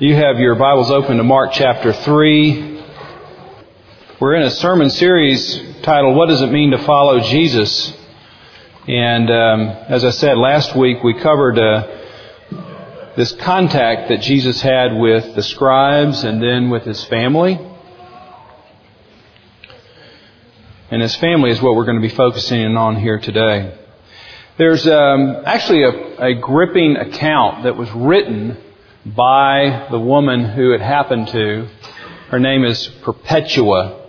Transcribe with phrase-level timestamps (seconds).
[0.00, 2.84] You have your Bibles open to Mark chapter 3.
[4.20, 7.94] We're in a sermon series titled, What Does It Mean to Follow Jesus?
[8.86, 14.96] And um, as I said last week, we covered uh, this contact that Jesus had
[14.96, 17.58] with the scribes and then with his family.
[20.92, 23.76] And his family is what we're going to be focusing on here today.
[24.58, 28.58] There's um, actually a, a gripping account that was written
[29.14, 31.68] by the woman who it happened to.
[32.28, 34.06] Her name is Perpetua.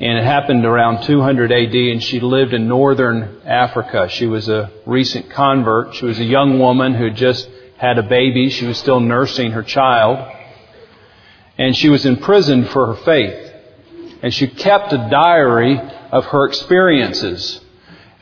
[0.00, 4.08] And it happened around 200 AD and she lived in northern Africa.
[4.08, 5.94] She was a recent convert.
[5.94, 8.48] She was a young woman who just had a baby.
[8.48, 10.18] She was still nursing her child.
[11.58, 13.52] And she was imprisoned for her faith.
[14.22, 17.60] And she kept a diary of her experiences.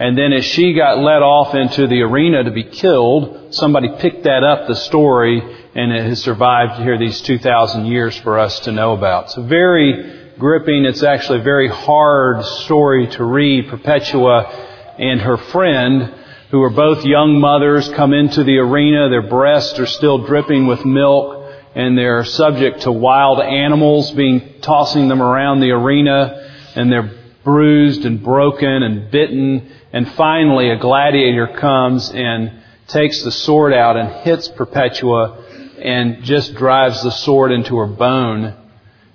[0.00, 4.24] And then as she got led off into the arena to be killed, somebody picked
[4.24, 5.42] that up, the story,
[5.78, 9.27] and it has survived here these 2,000 years for us to know about.
[9.27, 13.69] It's a very gripping, it's actually a very hard story to read.
[13.69, 16.12] Perpetua and her friend,
[16.50, 20.84] who are both young mothers, come into the arena, their breasts are still dripping with
[20.84, 27.12] milk, and they're subject to wild animals being tossing them around the arena, and they're
[27.45, 33.97] bruised and broken and bitten, and finally, a gladiator comes and takes the sword out
[33.97, 35.45] and hits Perpetua
[35.82, 38.54] and just drives the sword into her bone.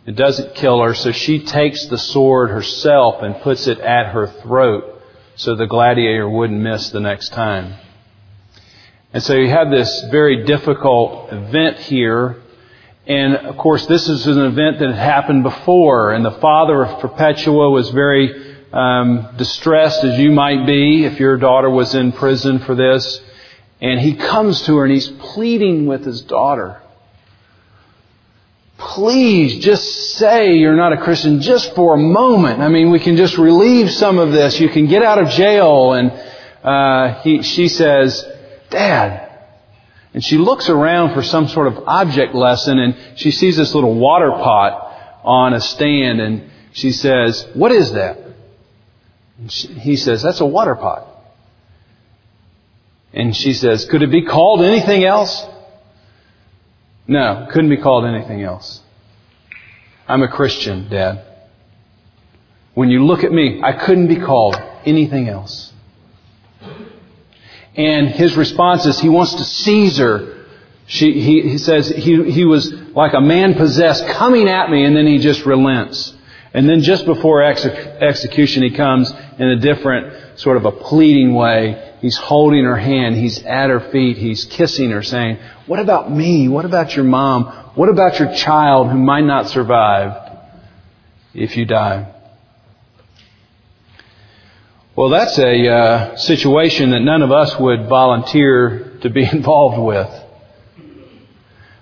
[0.05, 4.27] It doesn't kill her, so she takes the sword herself and puts it at her
[4.27, 5.01] throat
[5.35, 7.75] so the gladiator wouldn't miss the next time.
[9.13, 12.41] And so you have this very difficult event here.
[13.05, 16.99] And of course, this is an event that had happened before, and the father of
[16.99, 22.59] Perpetua was very um, distressed as you might be if your daughter was in prison
[22.59, 23.21] for this.
[23.83, 26.81] And he comes to her and he's pleading with his daughter.
[28.77, 32.61] Please just say you're not a Christian just for a moment.
[32.61, 34.57] I mean, we can just relieve some of this.
[34.57, 35.91] You can get out of jail.
[35.91, 36.11] And
[36.63, 38.25] uh, he, she says,
[38.69, 39.29] Dad.
[40.13, 43.95] And she looks around for some sort of object lesson and she sees this little
[43.95, 48.19] water pot on a stand and she says, What is that?
[49.49, 51.12] he says, That's a water pot.
[53.13, 55.45] And she says, Could it be called anything else?
[57.07, 58.81] No, couldn't be called anything else.
[60.07, 61.25] I'm a Christian, Dad.
[62.73, 65.71] When you look at me, I couldn't be called anything else.
[67.75, 70.45] And his response is he wants to seize her.
[70.85, 74.95] She, he, he says he, he was like a man possessed coming at me and
[74.95, 76.13] then he just relents.
[76.53, 81.33] And then just before ex- execution, he comes in a different sort of a pleading
[81.33, 81.92] way.
[82.03, 83.15] He's holding her hand.
[83.15, 84.17] He's at her feet.
[84.17, 85.37] He's kissing her saying,
[85.67, 86.49] what about me?
[86.49, 87.45] What about your mom?
[87.75, 90.37] What about your child who might not survive
[91.33, 92.13] if you die?
[94.97, 100.09] Well, that's a uh, situation that none of us would volunteer to be involved with.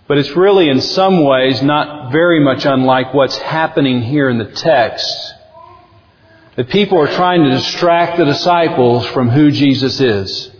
[0.07, 4.51] But it's really in some ways not very much unlike what's happening here in the
[4.51, 5.33] text.
[6.55, 10.51] That people are trying to distract the disciples from who Jesus is.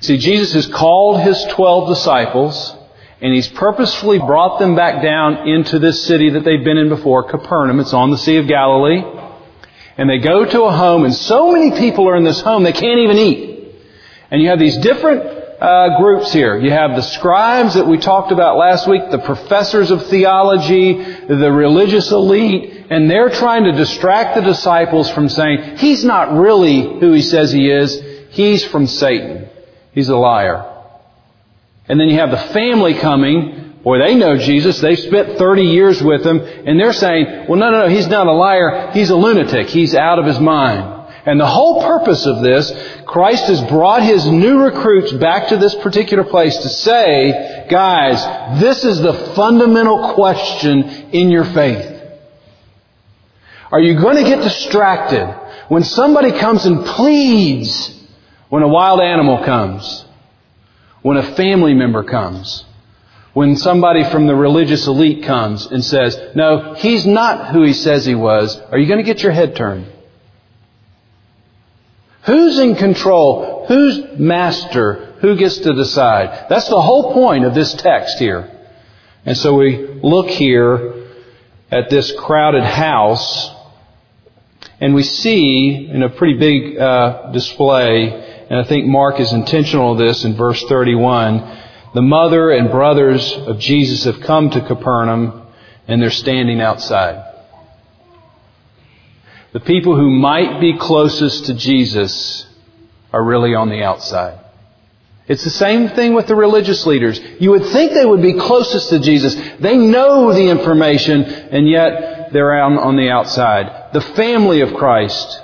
[0.00, 2.74] See, Jesus has called His twelve disciples
[3.20, 7.24] and He's purposefully brought them back down into this city that they've been in before,
[7.24, 7.80] Capernaum.
[7.80, 9.02] It's on the Sea of Galilee.
[9.98, 12.72] And they go to a home and so many people are in this home they
[12.72, 13.74] can't even eat.
[14.30, 16.58] And you have these different uh, groups here.
[16.58, 21.52] You have the scribes that we talked about last week, the professors of theology, the
[21.52, 27.12] religious elite, and they're trying to distract the disciples from saying, He's not really who
[27.12, 28.00] He says He is.
[28.30, 29.48] He's from Satan.
[29.92, 30.66] He's a liar.
[31.88, 33.74] And then you have the family coming.
[33.82, 34.80] Boy, they know Jesus.
[34.80, 38.26] They've spent 30 years with Him, and they're saying, well, no, no, no, He's not
[38.26, 38.92] a liar.
[38.92, 39.68] He's a lunatic.
[39.68, 40.99] He's out of His mind.
[41.26, 42.72] And the whole purpose of this,
[43.04, 48.84] Christ has brought His new recruits back to this particular place to say, guys, this
[48.84, 50.82] is the fundamental question
[51.12, 51.98] in your faith.
[53.70, 55.26] Are you going to get distracted
[55.68, 57.96] when somebody comes and pleads
[58.48, 60.04] when a wild animal comes?
[61.02, 62.64] When a family member comes?
[63.32, 68.04] When somebody from the religious elite comes and says, no, he's not who he says
[68.04, 69.86] he was, are you going to get your head turned?
[72.24, 73.66] Who's in control?
[73.66, 75.14] Who's master?
[75.20, 76.46] Who gets to decide?
[76.48, 78.50] That's the whole point of this text here.
[79.24, 81.06] And so we look here
[81.70, 83.50] at this crowded house
[84.80, 88.08] and we see in a pretty big uh, display,
[88.48, 91.58] and I think Mark is intentional of this in verse 31,
[91.94, 95.46] The mother and brothers of Jesus have come to Capernaum
[95.86, 97.29] and they're standing outside.
[99.52, 102.46] The people who might be closest to Jesus
[103.12, 104.38] are really on the outside.
[105.26, 107.20] It's the same thing with the religious leaders.
[107.38, 109.34] You would think they would be closest to Jesus.
[109.60, 113.92] They know the information, and yet they're out on the outside.
[113.92, 115.40] The family of Christ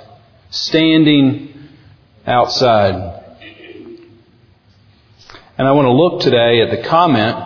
[0.49, 1.69] standing
[2.25, 3.23] outside.
[5.57, 7.37] And I want to look today at the comment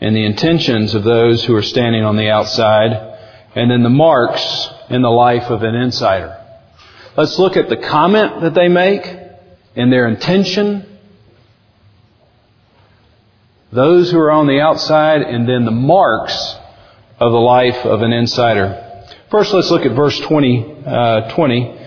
[0.00, 3.18] and the intentions of those who are standing on the outside,
[3.54, 6.36] and then the marks in the life of an insider.
[7.16, 9.06] Let's look at the comment that they make
[9.76, 10.86] and their intention
[13.72, 16.56] those who are on the outside, and then the marks
[17.20, 19.06] of the life of an insider.
[19.30, 21.78] First, let's look at verse 20, uh, 20.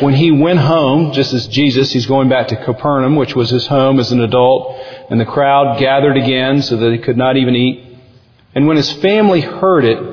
[0.00, 3.66] When he went home, just as Jesus, he's going back to Capernaum, which was his
[3.66, 4.76] home as an adult,
[5.08, 7.86] and the crowd gathered again so that he could not even eat.
[8.54, 10.09] And when his family heard it,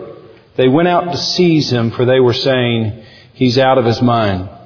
[0.57, 4.49] they went out to seize him, for they were saying, he's out of his mind.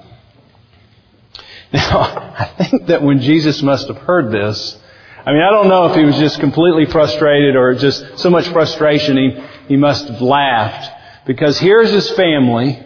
[1.73, 1.99] Now,
[2.37, 4.77] I think that when Jesus must have heard this,
[5.25, 8.49] I mean, I don't know if he was just completely frustrated or just so much
[8.49, 10.91] frustration he, he must have laughed.
[11.25, 12.85] Because here's his family,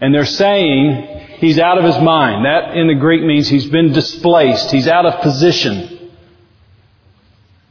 [0.00, 2.46] and they're saying he's out of his mind.
[2.46, 4.70] That in the Greek means he's been displaced.
[4.70, 6.10] He's out of position.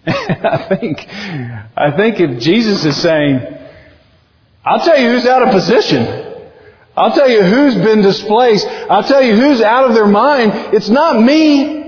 [0.05, 3.58] I think, I think if Jesus is saying,
[4.69, 6.05] I'll tell you who's out of position.
[6.95, 8.67] I'll tell you who's been displaced.
[8.67, 10.75] I'll tell you who's out of their mind.
[10.75, 11.79] It's not me.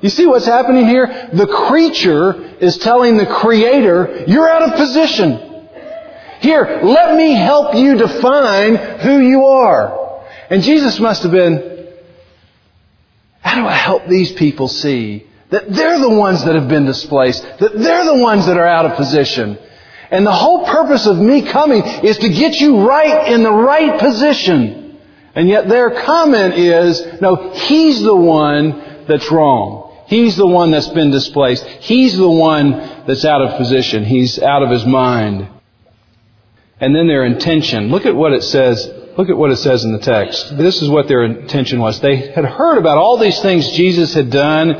[0.00, 1.30] You see what's happening here?
[1.32, 5.68] The creature is telling the creator, you're out of position.
[6.40, 10.24] Here, let me help you define who you are.
[10.50, 11.86] And Jesus must have been,
[13.42, 17.42] how do I help these people see that they're the ones that have been displaced,
[17.42, 19.56] that they're the ones that are out of position.
[20.12, 23.98] And the whole purpose of me coming is to get you right in the right
[23.98, 25.00] position.
[25.34, 30.04] And yet their comment is, no, he's the one that's wrong.
[30.08, 31.64] He's the one that's been displaced.
[31.64, 32.72] He's the one
[33.06, 34.04] that's out of position.
[34.04, 35.48] He's out of his mind.
[36.78, 37.88] And then their intention.
[37.88, 38.86] Look at what it says.
[39.16, 40.58] Look at what it says in the text.
[40.58, 42.00] This is what their intention was.
[42.00, 44.72] They had heard about all these things Jesus had done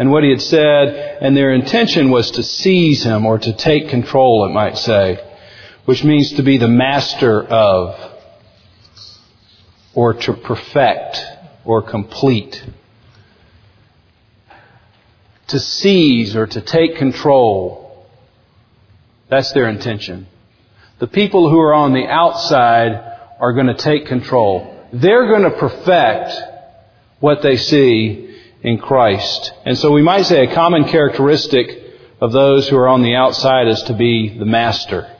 [0.00, 3.90] and what he had said, and their intention was to seize him or to take
[3.90, 5.22] control, it might say,
[5.84, 8.18] which means to be the master of,
[9.92, 11.22] or to perfect,
[11.66, 12.64] or complete
[15.48, 18.06] to seize or to take control.
[19.28, 20.28] That's their intention.
[20.98, 22.92] The people who are on the outside
[23.38, 24.88] are going to take control.
[24.94, 26.32] They're going to perfect
[27.18, 28.29] what they see
[28.62, 29.52] in Christ.
[29.64, 31.78] And so we might say a common characteristic
[32.20, 35.10] of those who are on the outside is to be the master.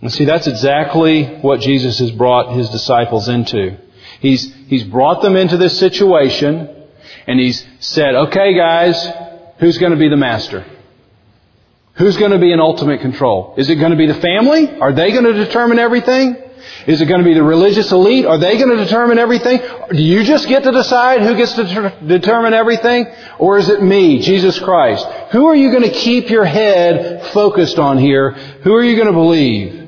[0.00, 3.78] And see, that's exactly what Jesus has brought his disciples into.
[4.20, 6.74] He's, he's brought them into this situation
[7.26, 9.08] and he's said, okay guys,
[9.58, 10.64] who's going to be the master?
[11.94, 13.54] Who's going to be in ultimate control?
[13.56, 14.78] Is it going to be the family?
[14.78, 16.36] Are they going to determine everything?
[16.86, 18.26] Is it going to be the religious elite?
[18.26, 19.60] Are they going to determine everything?
[19.90, 23.06] Do you just get to decide who gets to ter- determine everything?
[23.38, 25.06] Or is it me, Jesus Christ?
[25.32, 28.30] Who are you going to keep your head focused on here?
[28.30, 29.78] Who are you going to believe?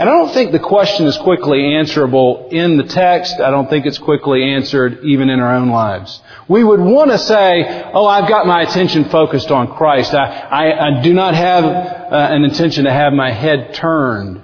[0.00, 3.38] And I don't think the question is quickly answerable in the text.
[3.38, 6.22] I don't think it's quickly answered even in our own lives.
[6.48, 10.14] We would want to say, oh, I've got my attention focused on Christ.
[10.14, 14.40] I, I, I do not have uh, an intention to have my head turned.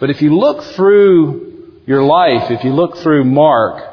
[0.00, 3.84] But if you look through your life, if you look through Mark,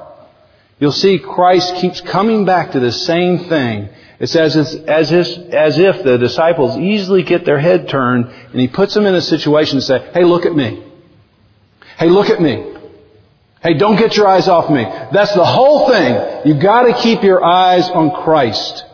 [0.80, 5.54] you'll see Christ keeps coming back to the same thing it's as if, as if,
[5.54, 9.22] as if the disciples easily get their head turned and he puts them in a
[9.22, 10.84] situation to say, hey, look at me.
[12.00, 12.74] Hey, look at me.
[13.62, 14.84] Hey, don't get your eyes off me.
[14.84, 16.42] That's the whole thing.
[16.46, 18.86] You've got to keep your eyes on Christ.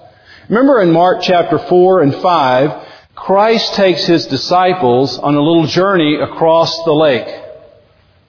[0.49, 2.82] Remember in Mark chapter 4 and 5,
[3.15, 7.41] Christ takes his disciples on a little journey across the lake.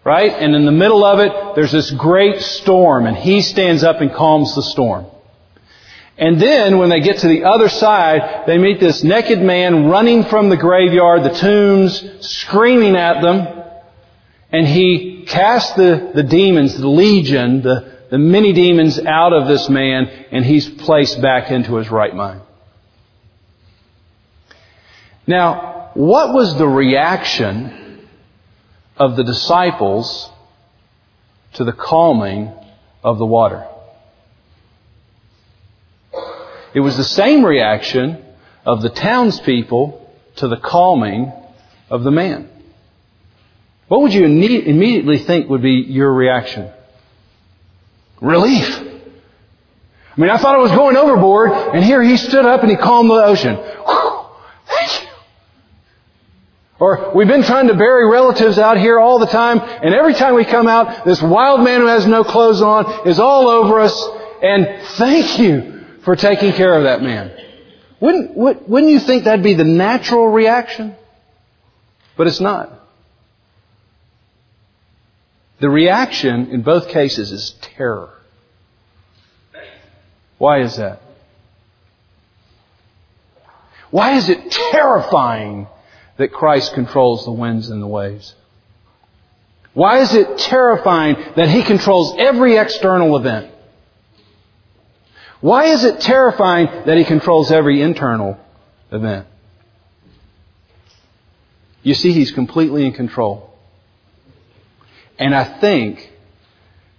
[0.04, 0.32] Right?
[0.32, 4.12] And in the middle of it, there's this great storm and he stands up and
[4.12, 5.06] calms the storm.
[6.16, 10.24] And then when they get to the other side, they meet this naked man running
[10.24, 13.62] from the graveyard, the tombs, screaming at them.
[14.52, 19.68] And he casts the, the demons, the legion, the, the many demons out of this
[19.68, 22.42] man, and he's placed back into his right mind.
[25.26, 28.06] Now, what was the reaction
[28.96, 30.30] of the disciples
[31.54, 32.52] to the calming
[33.02, 33.66] of the water?
[36.74, 38.24] It was the same reaction
[38.66, 41.32] of the townspeople to the calming
[41.88, 42.48] of the man.
[43.88, 46.70] What would you immediately think would be your reaction?
[48.20, 48.80] Relief.
[50.16, 52.76] I mean, I thought I was going overboard, and here he stood up and he
[52.76, 53.58] calmed the ocean.
[56.84, 60.34] Or we've been trying to bury relatives out here all the time, and every time
[60.34, 64.08] we come out, this wild man who has no clothes on is all over us,
[64.42, 67.34] and thank you for taking care of that man.
[68.00, 70.94] Wouldn't, wouldn't you think that'd be the natural reaction?
[72.18, 72.70] But it's not.
[75.60, 78.12] The reaction in both cases is terror.
[80.36, 81.00] Why is that?
[83.90, 85.66] Why is it terrifying
[86.16, 88.34] that Christ controls the winds and the waves?
[89.72, 93.52] Why is it terrifying that He controls every external event?
[95.40, 98.38] Why is it terrifying that He controls every internal
[98.92, 99.26] event?
[101.82, 103.50] You see, He's completely in control.
[105.18, 106.10] And I think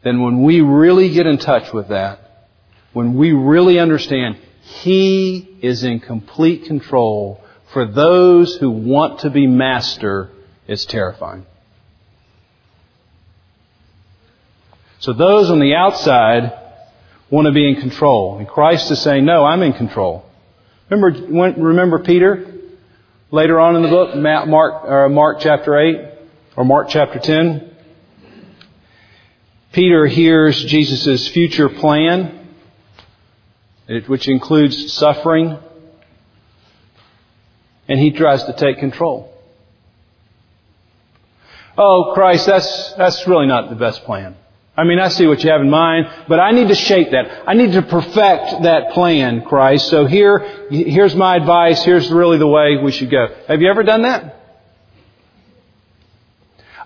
[0.04, 2.48] that when we really get in touch with that,
[2.92, 7.42] when we really understand He is in complete control
[7.76, 10.30] for those who want to be master,
[10.66, 11.46] it's terrifying.
[15.00, 16.54] So those on the outside
[17.30, 18.38] want to be in control.
[18.38, 20.24] And Christ is saying, no, I'm in control.
[20.90, 22.50] Remember, remember Peter?
[23.30, 25.98] Later on in the book, Mark, uh, Mark chapter 8,
[26.56, 27.76] or Mark chapter 10.
[29.74, 32.48] Peter hears Jesus' future plan,
[34.08, 35.58] which includes suffering,
[37.88, 39.32] and he tries to take control.
[41.78, 44.36] Oh, Christ, that's, that's really not the best plan.
[44.78, 47.48] I mean, I see what you have in mind, but I need to shape that.
[47.48, 49.88] I need to perfect that plan, Christ.
[49.88, 51.84] So here, here's my advice.
[51.84, 53.28] Here's really the way we should go.
[53.48, 54.36] Have you ever done that?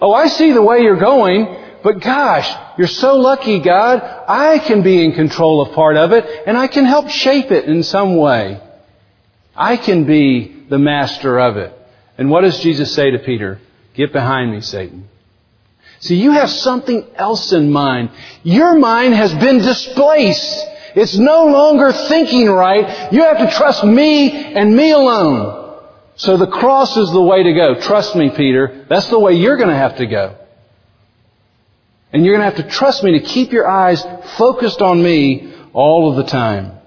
[0.01, 4.01] Oh, I see the way you're going, but gosh, you're so lucky, God.
[4.27, 7.65] I can be in control of part of it, and I can help shape it
[7.65, 8.61] in some way.
[9.55, 11.73] I can be the master of it.
[12.17, 13.59] And what does Jesus say to Peter?
[13.95, 15.09] Get behind me, Satan.
[15.99, 18.11] See, you have something else in mind.
[18.43, 20.65] Your mind has been displaced.
[20.95, 23.11] It's no longer thinking right.
[23.11, 25.79] You have to trust me and me alone.
[26.15, 27.79] So the cross is the way to go.
[27.79, 28.85] Trust me, Peter.
[28.89, 30.35] That's the way you're going to have to go.
[32.11, 34.05] And you're going to have to trust me to keep your eyes
[34.37, 36.78] focused on me all of the time.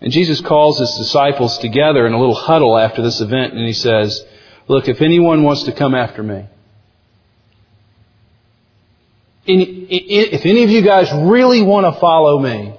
[0.00, 3.72] And Jesus calls his disciples together in a little huddle after this event and he
[3.72, 4.22] says,
[4.68, 6.46] Look, if anyone wants to come after me,
[9.46, 12.74] if any of you guys really want to follow me,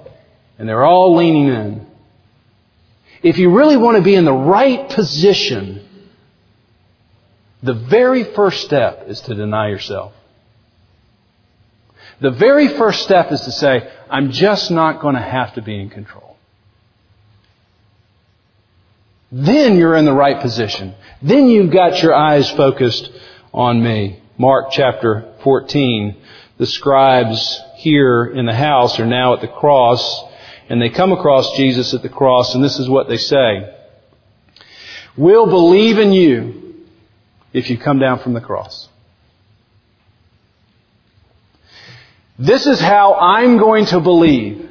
[0.58, 1.86] and they're all leaning in,
[3.22, 5.84] if you really want to be in the right position,
[7.62, 10.12] the very first step is to deny yourself.
[12.20, 15.80] The very first step is to say, I'm just not going to have to be
[15.80, 16.27] in control.
[19.30, 20.94] Then you're in the right position.
[21.20, 23.10] Then you've got your eyes focused
[23.52, 24.22] on me.
[24.38, 26.16] Mark chapter 14.
[26.56, 30.24] The scribes here in the house are now at the cross
[30.68, 33.74] and they come across Jesus at the cross and this is what they say.
[35.16, 36.84] We'll believe in you
[37.52, 38.88] if you come down from the cross.
[42.38, 44.64] This is how I'm going to believe.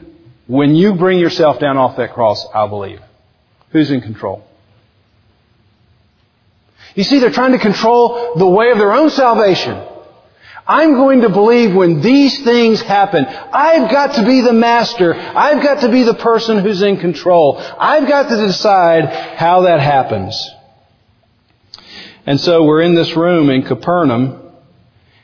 [0.48, 3.02] When you bring yourself down off that cross, I'll believe.
[3.72, 4.47] Who's in control?
[6.98, 9.80] You see, they're trying to control the way of their own salvation.
[10.68, 13.24] I'm going to believe when these things happen.
[13.24, 15.14] I've got to be the master.
[15.14, 17.60] I've got to be the person who's in control.
[17.60, 20.50] I've got to decide how that happens.
[22.26, 24.42] And so we're in this room in Capernaum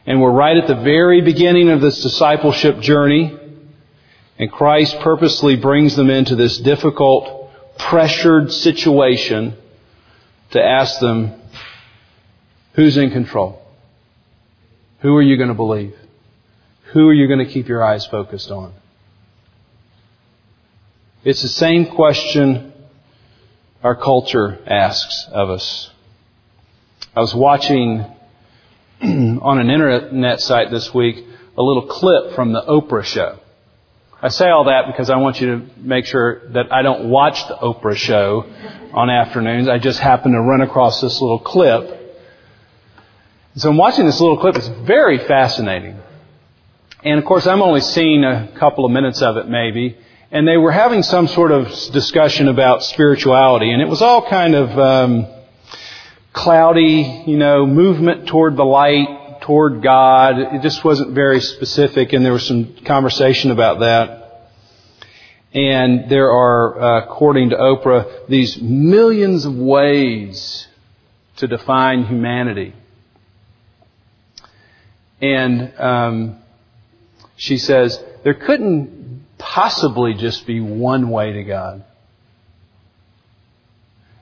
[0.05, 3.35] and we're right at the very beginning of this discipleship journey.
[4.37, 7.49] And Christ purposely brings them into this difficult,
[7.79, 9.55] pressured situation
[10.51, 11.39] to ask them,
[12.73, 13.61] who's in control?
[14.99, 15.95] Who are you going to believe?
[16.93, 18.73] Who are you going to keep your eyes focused on?
[21.23, 22.73] It's the same question
[23.83, 25.89] our culture asks of us.
[27.15, 28.05] I was watching
[29.01, 31.25] on an internet site this week
[31.57, 33.39] a little clip from the Oprah show.
[34.21, 37.45] I say all that because I want you to make sure that I don't watch
[37.47, 38.45] the Oprah show
[38.93, 39.67] on afternoons.
[39.67, 42.02] I just happen to run across this little clip.
[43.55, 44.55] So I'm watching this little clip.
[44.55, 45.99] It's very fascinating.
[47.03, 49.95] And of course, I'm only seeing a couple of minutes of it maybe.
[50.33, 54.55] and they were having some sort of discussion about spirituality, and it was all kind
[54.55, 55.27] of um,
[56.33, 60.39] cloudy, you know, movement toward the light, toward God.
[60.39, 64.49] It just wasn't very specific, and there was some conversation about that.
[65.53, 70.67] And there are, uh, according to Oprah, these millions of ways
[71.35, 72.73] to define humanity.
[75.21, 76.39] And um,
[77.35, 81.83] she says there couldn't possibly just be one way to God.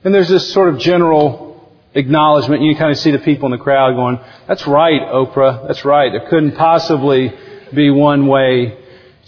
[0.04, 2.62] And there's this sort of general acknowledgement.
[2.62, 4.18] You kind of see the people in the crowd going,
[4.48, 5.66] "That's right, Oprah.
[5.66, 6.10] That's right.
[6.10, 7.32] There couldn't possibly
[7.72, 8.78] be one way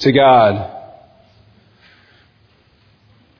[0.00, 0.71] to God."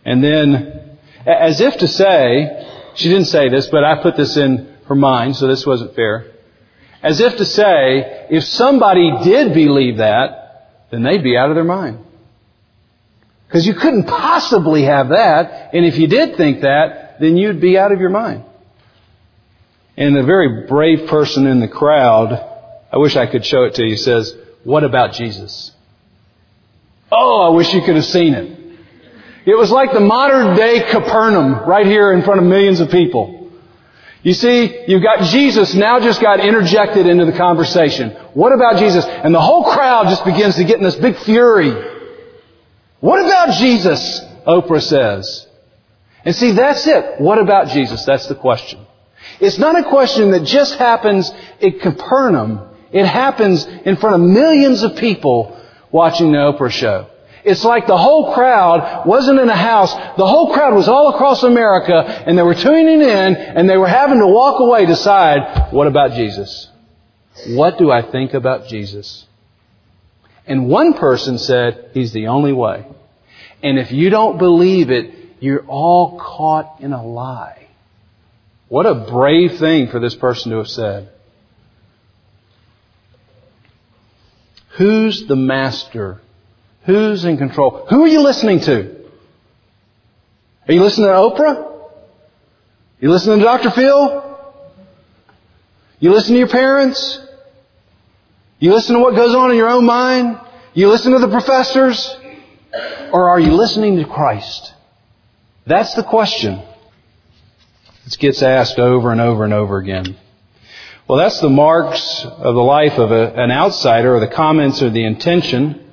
[0.05, 4.69] And then, as if to say, she didn't say this, but I put this in
[4.87, 6.34] her mind, so this wasn't fair.
[7.05, 11.63] As if to say, if somebody did believe that, then they'd be out of their
[11.63, 11.99] mind.
[13.47, 17.77] Because you couldn't possibly have that, and if you did think that, then you'd be
[17.77, 18.45] out of your mind.
[19.99, 22.33] And a very brave person in the crowd,
[22.91, 24.35] I wish I could show it to you, says,
[24.65, 25.73] what about Jesus?
[27.13, 28.59] Oh, I wish you could have seen it.
[29.45, 33.34] It was like the modern day Capernaum right here in front of millions of people.
[34.25, 38.11] You see, you've got Jesus now just got interjected into the conversation.
[38.33, 39.05] What about Jesus?
[39.05, 41.73] And the whole crowd just begins to get in this big fury.
[43.01, 44.23] What about Jesus?
[44.47, 45.47] Oprah says.
[46.25, 47.21] And see, that's it.
[47.21, 48.07] What about Jesus?
[48.07, 48.87] That's the question.
[49.41, 52.67] It's not a question that just happens at Capernaum.
[52.93, 55.61] It happens in front of millions of people
[55.93, 57.11] watching the Oprah show.
[57.45, 59.93] It's like the whole crowd wasn't in a house.
[60.17, 63.89] The whole crowd was all across America and they were tuning in and they were
[63.89, 66.69] having to walk away decide, what about Jesus?
[67.49, 69.27] What do I think about Jesus?
[70.47, 72.87] And one person said, He's the only way.
[73.63, 77.67] And if you don't believe it, you're all caught in a lie.
[78.69, 81.11] What a brave thing for this person to have said.
[84.77, 86.21] Who's the master
[86.87, 87.87] Who's in control?
[87.89, 88.95] Who are you listening to?
[90.69, 91.91] Are you listening to Oprah?
[93.01, 93.71] You listening to Dr.
[93.71, 94.23] Phil?
[95.99, 97.21] You listen to your parents?
[98.59, 100.39] You listen to what goes on in your own mind?
[100.75, 102.17] You listen to the professors?
[103.13, 104.73] Or are you listening to Christ?
[105.67, 106.63] That's the question.
[108.07, 110.17] It gets asked over and over and over again.
[111.09, 114.91] Well, that's the marks of the life of a, an outsider, or the comments or
[114.91, 115.84] the intention.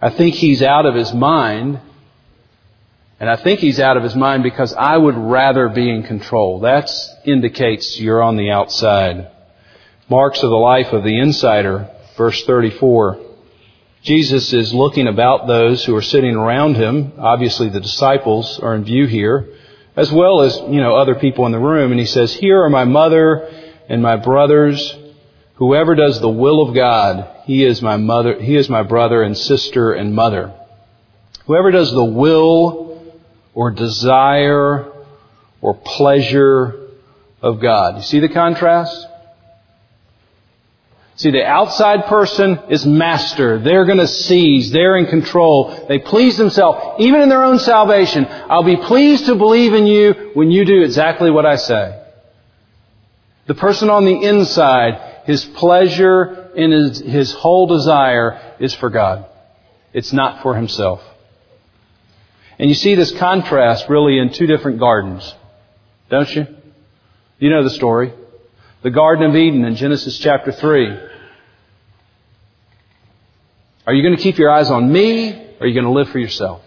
[0.00, 1.80] I think he's out of his mind.
[3.20, 6.60] And I think he's out of his mind because I would rather be in control.
[6.60, 6.88] That
[7.24, 9.28] indicates you're on the outside.
[10.08, 13.18] Marks of the life of the insider, verse 34.
[14.02, 17.12] Jesus is looking about those who are sitting around him.
[17.18, 19.48] Obviously the disciples are in view here,
[19.96, 21.90] as well as, you know, other people in the room.
[21.90, 23.48] And he says, here are my mother
[23.88, 24.96] and my brothers
[25.58, 29.34] Whoever does the will of God, he is my mother, he is my brother and
[29.34, 30.52] sister and mother.
[31.46, 33.02] Whoever does the will
[33.54, 34.92] or desire
[35.62, 36.78] or pleasure
[37.40, 37.96] of God.
[37.96, 38.94] You see the contrast?
[41.16, 43.58] See, the outside person is master.
[43.58, 44.70] They're going to seize.
[44.70, 45.86] They're in control.
[45.88, 48.26] They please themselves, even in their own salvation.
[48.28, 51.98] I'll be pleased to believe in you when you do exactly what I say.
[53.46, 59.26] The person on the inside his pleasure and his, his whole desire is for God.
[59.92, 61.00] It's not for himself.
[62.58, 65.34] And you see this contrast really in two different gardens,
[66.10, 66.46] don't you?
[67.38, 68.12] You know the story.
[68.82, 70.98] The Garden of Eden in Genesis chapter 3.
[73.86, 76.08] Are you going to keep your eyes on me or are you going to live
[76.08, 76.62] for yourself?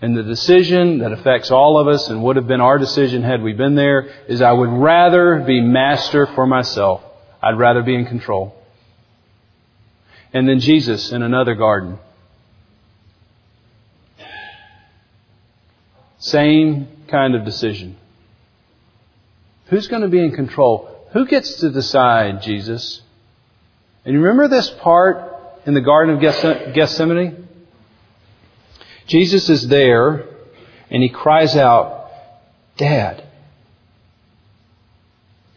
[0.00, 3.42] And the decision that affects all of us and would have been our decision had
[3.42, 7.02] we been there is I would rather be master for myself.
[7.42, 8.54] I'd rather be in control.
[10.38, 11.98] And then Jesus in another garden.
[16.18, 17.96] Same kind of decision.
[19.66, 21.08] Who's going to be in control?
[21.12, 23.02] Who gets to decide, Jesus?
[24.04, 25.34] And you remember this part
[25.66, 26.20] in the Garden of
[26.72, 27.48] Gethsemane?
[29.08, 30.24] Jesus is there
[30.88, 32.12] and he cries out,
[32.76, 33.26] Dad,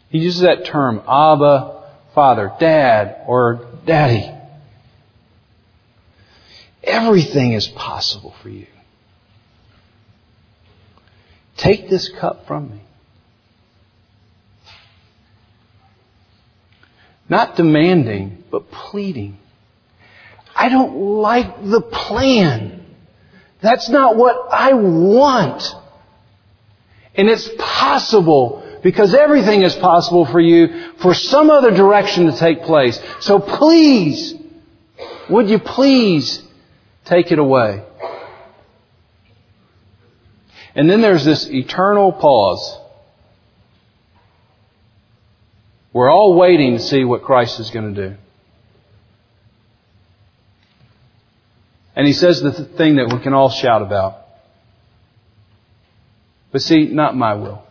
[0.08, 1.84] he uses that term, Abba,
[2.16, 4.41] Father, Dad, or Daddy.
[6.82, 8.66] Everything is possible for you.
[11.56, 12.80] Take this cup from me.
[17.28, 19.38] Not demanding, but pleading.
[20.54, 22.84] I don't like the plan.
[23.62, 25.62] That's not what I want.
[27.14, 32.62] And it's possible because everything is possible for you for some other direction to take
[32.62, 33.00] place.
[33.20, 34.34] So please,
[35.30, 36.42] would you please
[37.12, 37.84] take it away?
[40.74, 42.78] And then there's this eternal pause.
[45.92, 48.16] We're all waiting to see what Christ is going to do.
[51.94, 54.20] And he says the thing that we can all shout about.
[56.50, 57.62] But see, not my will.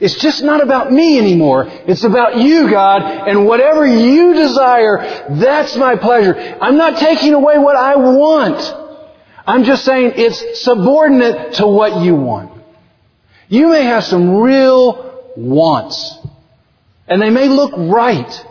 [0.00, 1.66] It's just not about me anymore.
[1.68, 6.34] It's about you, God, and whatever you desire, that's my pleasure.
[6.60, 8.60] I'm not taking away what I want.
[9.46, 12.50] I'm just saying it's subordinate to what you want.
[13.48, 16.18] You may have some real wants,
[17.06, 18.46] and they may look right,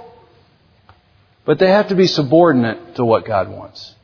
[1.46, 3.96] but they have to be subordinate to what God wants.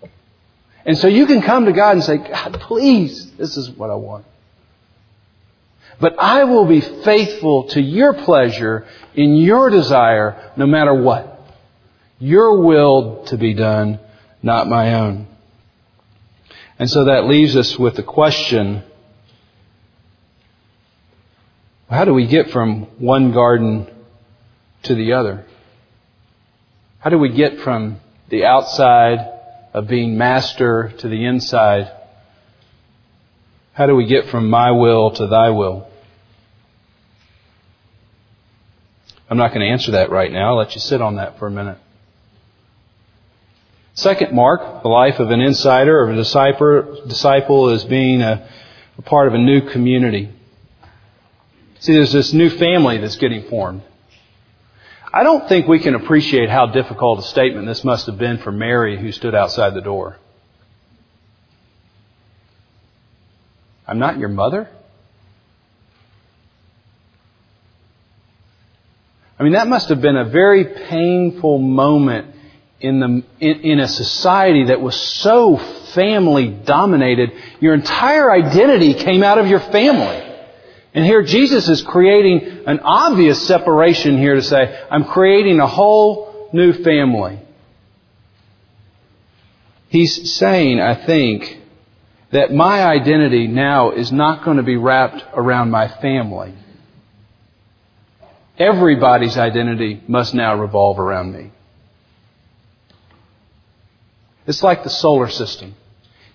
[0.85, 3.95] And so you can come to God and say, God, please, this is what I
[3.95, 4.25] want.
[5.99, 8.85] But I will be faithful to your pleasure
[9.15, 11.41] in your desire no matter what.
[12.19, 13.99] Your will to be done,
[14.41, 15.27] not my own.
[16.77, 18.83] And so that leaves us with the question,
[21.89, 23.87] how do we get from one garden
[24.83, 25.45] to the other?
[26.99, 29.19] How do we get from the outside
[29.73, 31.91] of being master to the inside?
[33.73, 35.88] How do we get from my will to thy will?
[39.29, 40.49] I'm not going to answer that right now.
[40.49, 41.77] I'll let you sit on that for a minute.
[43.93, 48.49] Second mark, the life of an insider or a disciple, disciple is being a,
[48.97, 50.31] a part of a new community.
[51.79, 53.83] See, there's this new family that's getting formed.
[55.11, 58.51] I don't think we can appreciate how difficult a statement this must have been for
[58.51, 60.17] Mary who stood outside the door.
[63.87, 64.69] I'm not your mother?
[69.39, 72.35] I mean, that must have been a very painful moment
[72.81, 75.57] in the, in, in a society that was so
[75.93, 77.31] family dominated.
[77.61, 80.25] Your entire identity came out of your family.
[80.93, 86.49] And here Jesus is creating an obvious separation here to say, I'm creating a whole
[86.51, 87.39] new family.
[89.87, 91.57] He's saying, I think,
[92.31, 96.53] that my identity now is not going to be wrapped around my family.
[98.59, 101.51] Everybody's identity must now revolve around me.
[104.45, 105.75] It's like the solar system.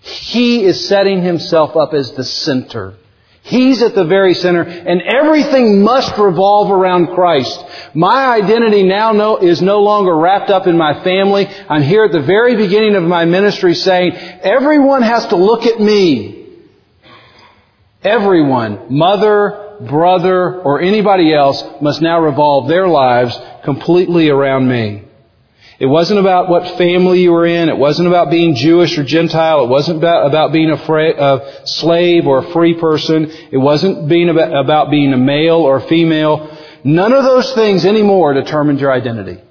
[0.01, 2.95] He is setting himself up as the center.
[3.43, 7.63] He's at the very center, and everything must revolve around Christ.
[7.93, 11.47] My identity now no, is no longer wrapped up in my family.
[11.69, 15.79] I'm here at the very beginning of my ministry saying, everyone has to look at
[15.79, 16.47] me.
[18.01, 25.03] Everyone, mother, brother, or anybody else must now revolve their lives completely around me.
[25.77, 27.67] It wasn't about what family you were in.
[27.67, 29.65] It wasn't about being Jewish or Gentile.
[29.65, 33.29] It wasn't about, about being a, fra- a slave or a free person.
[33.51, 36.57] It wasn't being about, about being a male or a female.
[36.85, 39.41] None of those things anymore determined your identity.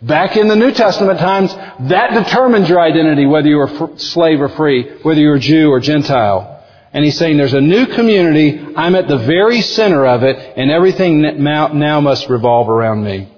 [0.00, 4.48] Back in the New Testament times, that determined your identity, whether you were slave or
[4.48, 6.61] free, whether you were Jew or Gentile.
[6.92, 8.60] And he's saying there's a new community.
[8.76, 13.32] I'm at the very center of it, and everything now must revolve around me.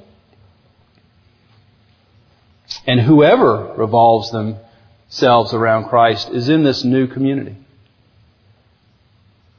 [2.87, 7.57] And whoever revolves themselves around Christ is in this new community.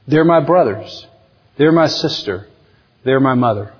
[0.06, 1.06] They're my brothers.
[1.56, 2.46] They're my sister.
[3.02, 3.72] They're my mother.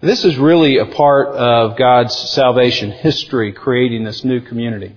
[0.00, 4.94] This is really a part of God's salvation history, creating this new community.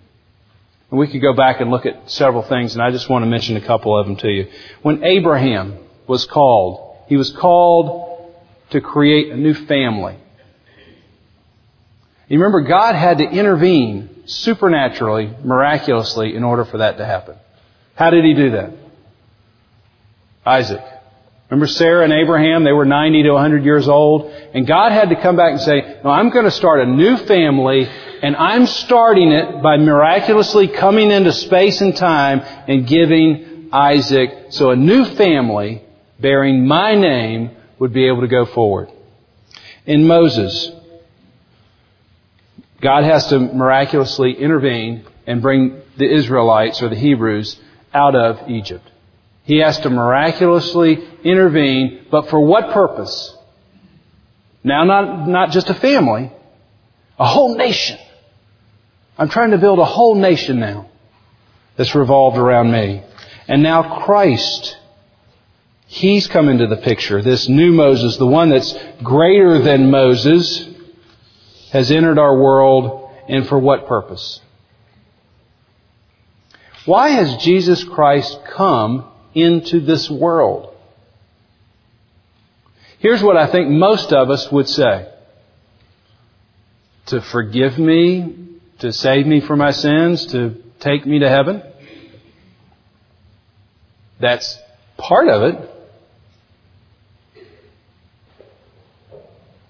[0.91, 3.27] And we could go back and look at several things, and I just want to
[3.27, 4.47] mention a couple of them to you.
[4.81, 8.33] When Abraham was called, he was called
[8.71, 10.17] to create a new family.
[12.27, 17.35] You remember, God had to intervene supernaturally, miraculously, in order for that to happen.
[17.95, 18.71] How did he do that?
[20.45, 20.83] Isaac.
[21.49, 22.63] Remember Sarah and Abraham?
[22.63, 24.31] They were 90 to 100 years old.
[24.53, 27.17] And God had to come back and say, no, I'm going to start a new
[27.17, 27.89] family
[28.21, 34.71] and I'm starting it by miraculously coming into space and time and giving Isaac so
[34.71, 35.83] a new family
[36.19, 38.89] bearing my name would be able to go forward.
[39.85, 40.71] In Moses,
[42.81, 47.59] God has to miraculously intervene and bring the Israelites or the Hebrews
[47.93, 48.89] out of Egypt.
[49.43, 53.35] He has to miraculously intervene, but for what purpose?
[54.63, 56.31] Now, not, not just a family,
[57.19, 57.99] A whole nation.
[59.19, 60.89] I'm trying to build a whole nation now
[61.75, 63.03] that's revolved around me.
[63.49, 64.77] And now Christ,
[65.87, 67.21] He's come into the picture.
[67.21, 70.65] This new Moses, the one that's greater than Moses,
[71.71, 74.39] has entered our world and for what purpose?
[76.85, 80.73] Why has Jesus Christ come into this world?
[82.99, 85.11] Here's what I think most of us would say.
[87.07, 88.48] To forgive me,
[88.79, 91.63] to save me from my sins, to take me to heaven.
[94.19, 94.57] That's
[94.97, 95.69] part of it.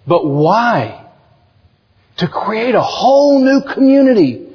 [0.08, 1.06] But why?
[2.18, 4.50] To create a whole new community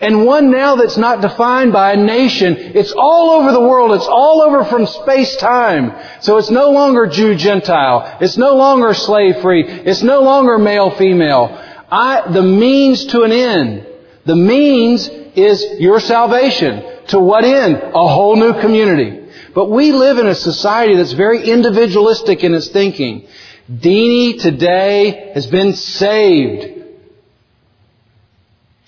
[0.00, 2.56] and one now that's not defined by a nation.
[2.56, 3.92] It's all over the world.
[3.92, 5.92] It's all over from space-time.
[6.22, 8.16] So it's no longer Jew-Gentile.
[8.22, 9.62] It's no longer slave-free.
[9.62, 11.69] It's no longer male-female.
[11.90, 13.86] I, the means to an end.
[14.26, 16.84] The means is your salvation.
[17.08, 17.76] To what end?
[17.76, 19.28] A whole new community.
[19.54, 23.26] But we live in a society that's very individualistic in its thinking.
[23.70, 26.80] Deanie today has been saved.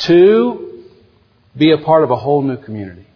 [0.02, 0.84] to
[1.56, 3.06] be a part of a whole new community.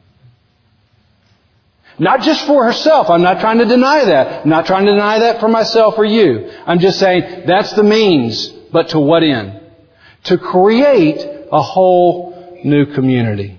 [1.99, 3.09] Not just for herself.
[3.09, 4.43] I'm not trying to deny that.
[4.43, 6.51] I'm not trying to deny that for myself or you.
[6.67, 9.61] I'm just saying that's the means, but to what end?
[10.27, 11.21] To create
[11.53, 13.59] a whole new community.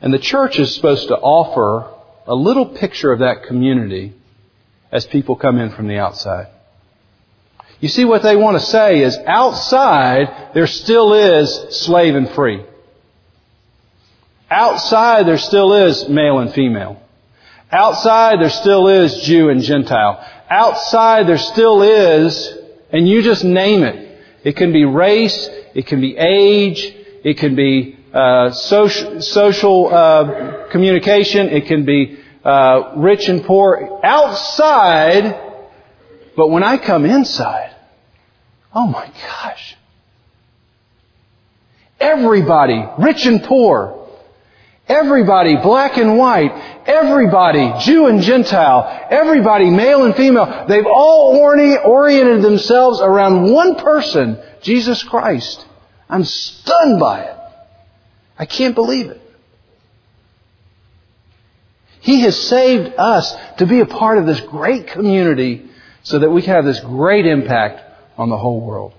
[0.00, 1.94] And the church is supposed to offer
[2.26, 4.14] a little picture of that community
[4.92, 6.48] as people come in from the outside.
[7.80, 12.62] You see, what they want to say is outside there still is slave and free.
[14.50, 17.00] Outside there still is male and female.
[17.72, 20.22] Outside there still is Jew and Gentile.
[20.50, 22.52] Outside there still is,
[22.92, 24.09] and you just name it.
[24.42, 30.68] It can be race, it can be age, it can be uh, social, social uh,
[30.70, 34.00] communication, it can be uh, rich and poor.
[34.02, 35.38] Outside,
[36.36, 37.74] but when I come inside,
[38.74, 39.76] oh my gosh.
[42.00, 43.99] Everybody, rich and poor,
[44.90, 46.50] Everybody, black and white,
[46.84, 54.42] everybody, Jew and Gentile, everybody, male and female, they've all oriented themselves around one person,
[54.62, 55.64] Jesus Christ.
[56.08, 57.36] I'm stunned by it.
[58.36, 59.22] I can't believe it.
[62.00, 65.70] He has saved us to be a part of this great community
[66.02, 67.80] so that we can have this great impact
[68.18, 68.94] on the whole world.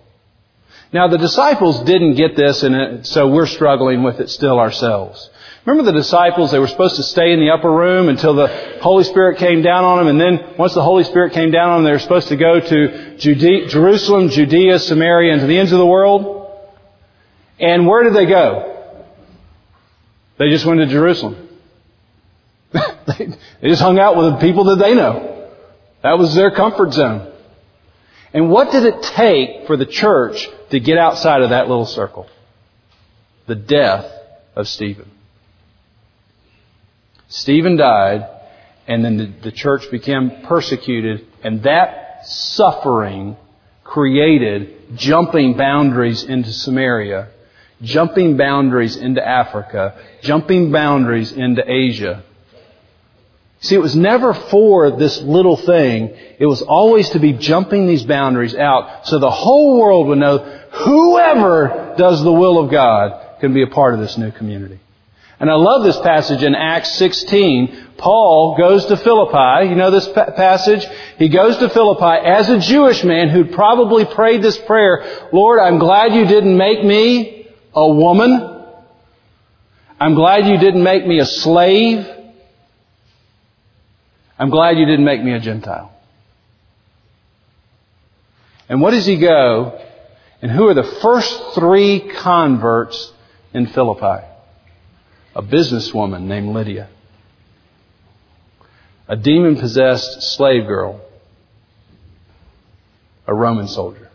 [0.94, 5.30] Now the disciples didn't get this and so we're struggling with it still ourselves.
[5.66, 8.48] Remember the disciples, they were supposed to stay in the upper room until the
[8.82, 11.78] Holy Spirit came down on them, and then once the Holy Spirit came down on
[11.78, 15.72] them, they were supposed to go to Judea, Jerusalem, Judea, Samaria, and to the ends
[15.72, 16.50] of the world.
[17.60, 19.04] And where did they go?
[20.40, 21.48] They just went to Jerusalem.
[22.74, 25.48] they just hung out with the people that they know.
[26.02, 27.32] That was their comfort zone.
[28.34, 32.28] And what did it take for the church to get outside of that little circle?
[33.46, 34.12] The death
[34.56, 35.12] of Stephen.
[37.32, 38.28] Stephen died,
[38.88, 43.38] and then the, the church became persecuted, and that suffering
[43.86, 47.30] created jumping boundaries into Samaria,
[47.82, 52.22] jumping boundaries into Africa, jumping boundaries into Asia.
[53.62, 56.14] See, it was never for this little thing.
[56.38, 60.40] It was always to be jumping these boundaries out so the whole world would know
[60.40, 64.80] whoever does the will of God can be a part of this new community.
[65.42, 67.96] And I love this passage in Acts 16.
[67.98, 69.70] Paul goes to Philippi.
[69.70, 70.86] You know this pa- passage?
[71.18, 75.80] He goes to Philippi as a Jewish man who'd probably prayed this prayer, Lord, I'm
[75.80, 78.66] glad you didn't make me a woman.
[80.00, 82.06] I'm glad you didn't make me a slave.
[84.38, 85.92] I'm glad you didn't make me a Gentile.
[88.70, 89.82] And what does he go?
[90.44, 93.12] And who are the first three converts
[93.56, 94.28] in Philippi?
[95.36, 96.90] A businesswoman named Lydia,
[99.08, 101.02] a demon possessed slave girl,
[103.28, 104.10] a Roman soldier.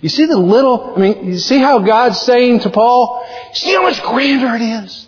[0.00, 3.82] You see the little, I mean, you see how God's saying to Paul, see how
[3.82, 5.06] much grander it is?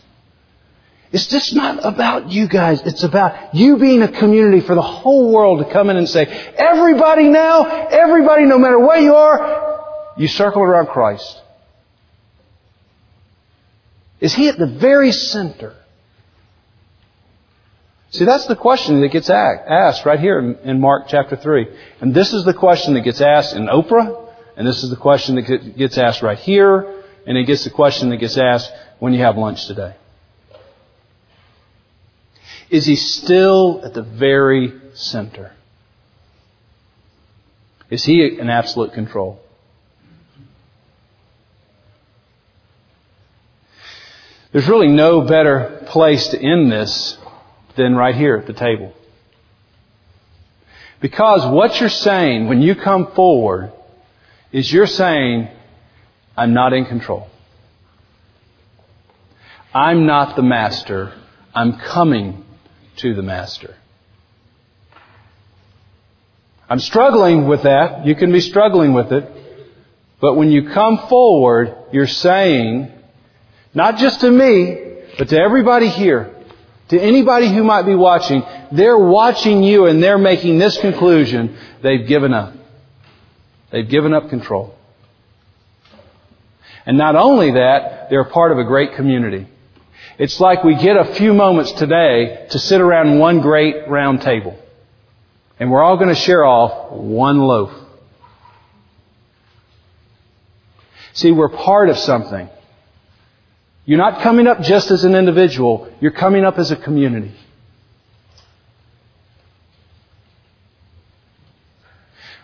[1.13, 2.83] It's just not about you guys.
[2.83, 6.25] It's about you being a community for the whole world to come in and say,
[6.57, 11.43] everybody now, everybody, no matter where you are, you circle around Christ.
[14.21, 15.75] Is He at the very center?
[18.11, 21.67] See, that's the question that gets asked right here in Mark chapter 3.
[22.01, 25.35] And this is the question that gets asked in Oprah, and this is the question
[25.35, 29.21] that gets asked right here, and it gets the question that gets asked when you
[29.21, 29.95] have lunch today.
[32.71, 35.53] Is he still at the very center?
[37.91, 39.41] Is he in absolute control?
[44.53, 47.19] There's really no better place to end this
[47.77, 48.93] than right here at the table.
[51.01, 53.73] Because what you're saying when you come forward
[54.53, 55.49] is you're saying,
[56.37, 57.29] I'm not in control.
[59.75, 61.13] I'm not the master.
[61.55, 62.45] I'm coming
[62.97, 63.77] to the master.
[66.69, 68.07] I'm struggling with that.
[68.07, 69.31] You can be struggling with it.
[70.21, 72.91] But when you come forward, you're saying,
[73.77, 74.79] not just to me,
[75.19, 76.35] but to everybody here,
[76.89, 81.59] to anybody who might be watching, they're watching you and they're making this conclusion.
[81.83, 82.55] They've given up.
[83.71, 84.75] They've given up control.
[86.87, 89.47] And not only that, they're part of a great community.
[90.19, 94.59] It's like we get a few moments today to sit around one great round table.
[95.61, 97.73] And we're all going to share off one loaf.
[101.13, 102.49] See, we're part of something.
[103.87, 107.33] You're not coming up just as an individual, you're coming up as a community.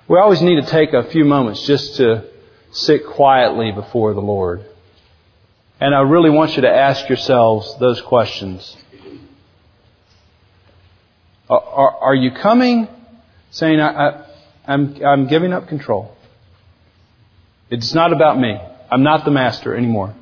[0.09, 2.24] We always need to take a few moments just to
[2.70, 4.64] sit quietly before the Lord.
[5.81, 8.76] And I really want you to ask yourselves those questions.
[11.48, 12.88] Are, are, are you coming
[13.50, 14.26] saying, I,
[14.66, 16.16] I'm, I'm giving up control?
[17.68, 18.61] It's not about me.
[18.90, 20.14] I'm not the master anymore.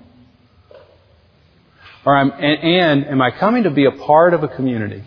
[2.04, 5.02] Or I'm, and, and am I coming to be a part of a community?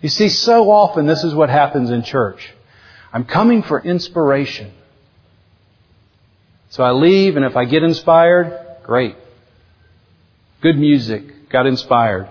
[0.00, 2.50] You see, so often this is what happens in church.
[3.12, 4.72] I'm coming for inspiration.
[6.70, 9.16] So I leave, and if I get inspired, great.
[10.62, 12.28] Good music, got inspired.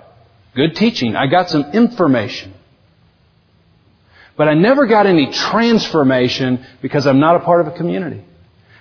[0.56, 2.54] Good teaching, I got some information.
[4.38, 8.24] But I never got any transformation because I'm not a part of a community.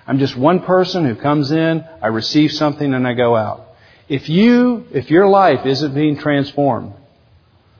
[0.08, 3.66] I'm just one person who comes in, I receive something, and I go out.
[4.08, 6.94] If you, if your life isn't being transformed,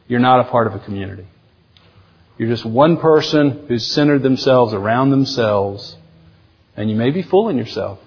[0.09, 1.27] you're not a part of a community.
[2.37, 5.97] You're just one person who's centered themselves around themselves,
[6.77, 7.99] and you may be fooling yourself.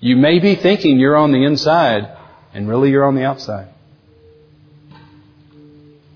[0.00, 2.08] You may be thinking you're on the inside,
[2.52, 3.68] and really you're on the outside.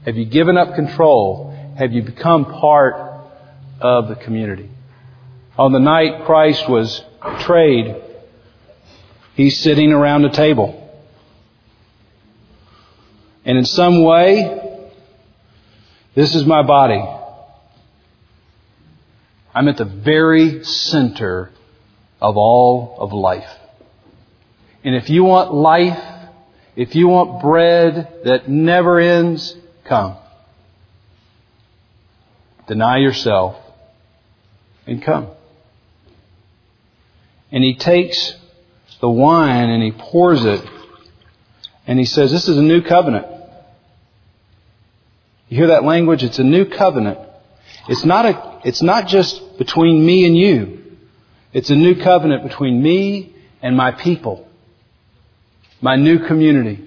[0.05, 1.55] Have you given up control?
[1.79, 2.96] Have you become part
[3.81, 4.68] of the community?
[5.60, 7.94] On the night Christ was betrayed,
[9.34, 10.74] he's sitting around a table.
[13.44, 14.90] And in some way,
[16.14, 17.04] this is my body.
[19.54, 21.50] I'm at the very center
[22.22, 23.50] of all of life.
[24.82, 26.02] And if you want life,
[26.74, 30.16] if you want bread that never ends, come.
[32.66, 33.56] Deny yourself
[34.86, 35.32] and come.
[37.52, 38.34] And he takes
[39.00, 40.64] the wine and he pours it
[41.86, 43.26] and he says, this is a new covenant.
[45.48, 46.22] You hear that language?
[46.22, 47.18] It's a new covenant.
[47.88, 50.96] It's not a, it's not just between me and you.
[51.52, 54.48] It's a new covenant between me and my people.
[55.80, 56.86] My new community.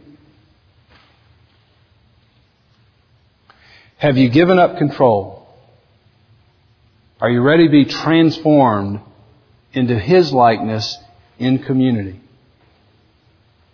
[3.98, 5.48] Have you given up control?
[7.20, 9.02] Are you ready to be transformed
[9.74, 10.98] into His likeness
[11.40, 12.20] in community?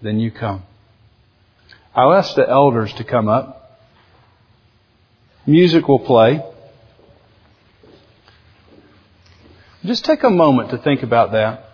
[0.02, 0.64] Then you come.
[1.94, 3.80] I'll ask the elders to come up.
[5.46, 6.44] Music will play.
[9.84, 11.66] Just take a moment to think about that.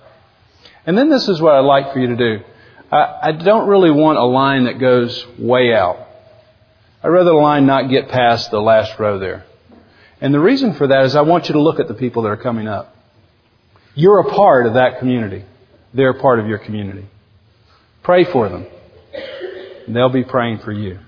[0.86, 2.44] And then this is what I'd like for you to do.
[2.92, 6.08] I, I don't really want a line that goes way out.
[7.04, 9.46] I'd rather the line not get past the last row there.
[10.22, 12.30] And the reason for that is I want you to look at the people that
[12.30, 12.95] are coming up.
[13.96, 15.46] You're a part of that community.
[15.94, 17.08] They're a part of your community.
[18.04, 18.68] Pray for them.
[19.88, 21.00] They'll be praying for you.